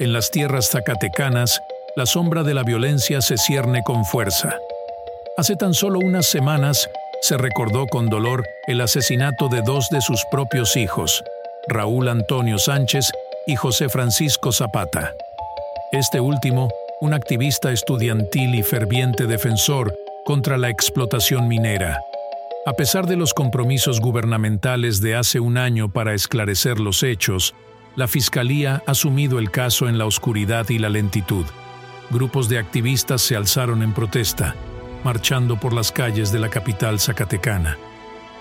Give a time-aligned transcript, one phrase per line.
[0.00, 1.60] En las tierras zacatecanas,
[1.94, 4.56] la sombra de la violencia se cierne con fuerza.
[5.36, 6.88] Hace tan solo unas semanas
[7.20, 11.22] se recordó con dolor el asesinato de dos de sus propios hijos,
[11.68, 13.10] Raúl Antonio Sánchez
[13.46, 15.12] y José Francisco Zapata.
[15.92, 16.70] Este último,
[17.02, 19.94] un activista estudiantil y ferviente defensor
[20.24, 22.00] contra la explotación minera.
[22.64, 27.54] A pesar de los compromisos gubernamentales de hace un año para esclarecer los hechos,
[27.96, 31.44] la Fiscalía ha sumido el caso en la oscuridad y la lentitud.
[32.10, 34.54] Grupos de activistas se alzaron en protesta,
[35.04, 37.76] marchando por las calles de la capital zacatecana.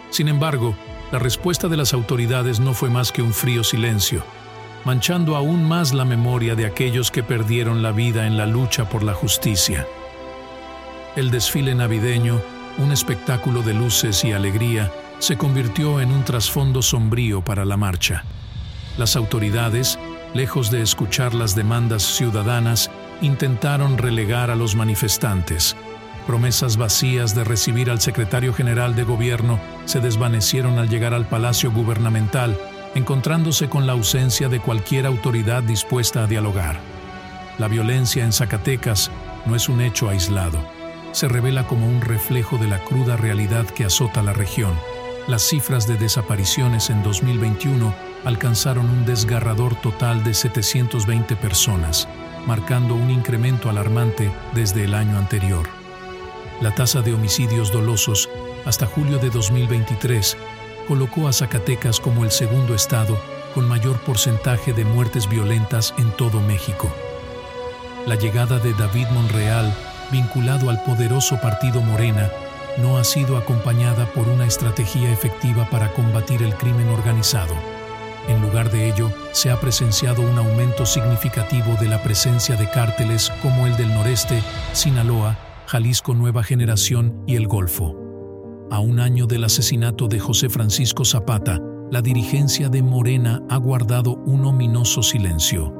[0.10, 0.76] Sin embargo,
[1.12, 4.24] la respuesta de las autoridades no fue más que un frío silencio,
[4.86, 9.04] manchando aún más la memoria de aquellos que perdieron la vida en la lucha por
[9.04, 9.86] la justicia.
[11.16, 12.40] El desfile navideño
[12.80, 18.24] un espectáculo de luces y alegría se convirtió en un trasfondo sombrío para la marcha.
[19.00, 19.98] Las autoridades,
[20.34, 22.92] lejos de escuchar las demandas ciudadanas,
[23.22, 25.78] intentaron relegar a los manifestantes.
[26.28, 31.72] Promesas vacías de recibir al secretario general de gobierno se desvanecieron al llegar al palacio
[31.72, 32.60] gubernamental,
[32.94, 36.78] encontrándose con la ausencia de cualquier autoridad dispuesta a dialogar.
[37.58, 39.12] La violencia en Zacatecas
[39.46, 40.60] no es un hecho aislado
[41.12, 44.74] se revela como un reflejo de la cruda realidad que azota la región.
[45.30, 47.94] Las cifras de desapariciones en 2021
[48.26, 52.08] alcanzaron un desgarrador total de 720 personas,
[52.48, 55.70] marcando un incremento alarmante desde el año anterior.
[56.62, 58.28] La tasa de homicidios dolosos
[58.66, 60.36] hasta julio de 2023
[60.88, 63.22] colocó a Zacatecas como el segundo estado
[63.54, 66.92] con mayor porcentaje de muertes violentas en todo México.
[68.08, 69.72] La llegada de David Monreal
[70.12, 72.32] vinculado al poderoso partido Morena,
[72.82, 77.54] no ha sido acompañada por una estrategia efectiva para combatir el crimen organizado.
[78.28, 83.32] En lugar de ello, se ha presenciado un aumento significativo de la presencia de cárteles
[83.42, 87.96] como el del noreste, Sinaloa, Jalisco Nueva Generación y el Golfo.
[88.72, 91.60] A un año del asesinato de José Francisco Zapata,
[91.92, 95.74] la dirigencia de Morena ha guardado un ominoso silencio.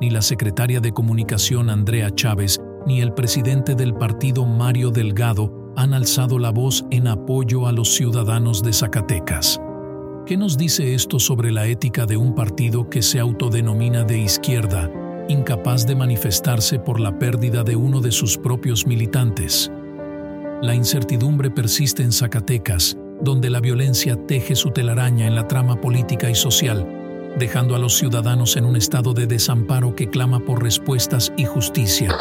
[0.00, 5.94] Ni la secretaria de Comunicación Andrea Chávez ni el presidente del partido Mario Delgado han
[5.94, 9.60] alzado la voz en apoyo a los ciudadanos de Zacatecas.
[10.26, 14.90] ¿Qué nos dice esto sobre la ética de un partido que se autodenomina de izquierda,
[15.28, 19.72] incapaz de manifestarse por la pérdida de uno de sus propios militantes?
[20.62, 26.30] La incertidumbre persiste en Zacatecas, donde la violencia teje su telaraña en la trama política
[26.30, 26.86] y social,
[27.38, 32.14] dejando a los ciudadanos en un estado de desamparo que clama por respuestas y justicia.